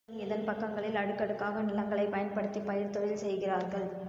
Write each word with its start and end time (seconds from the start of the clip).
உயர்ந்து 0.09 0.19
செல்லும் 0.19 0.39
இதன் 0.39 0.45
பக்கங்களில் 0.45 0.95
அடுக்கடுக்காக 0.95 1.61
நிலங்களைப் 1.61 2.11
பண்படுத்திப் 2.11 2.65
பயிர்த் 2.65 2.93
தொழில் 2.93 3.17
செய்கிறார்கள். 3.17 3.87